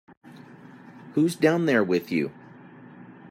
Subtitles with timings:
[1.13, 2.31] Who's down there with you?